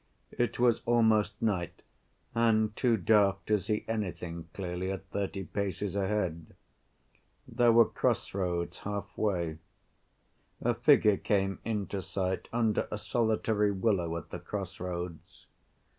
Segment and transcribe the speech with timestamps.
[0.31, 1.83] It was almost night,
[2.33, 6.55] and too dark to see anything clearly at thirty paces ahead.
[7.47, 9.59] There were cross‐roads half‐way.
[10.59, 15.45] A figure came into sight under a solitary willow at the cross‐roads.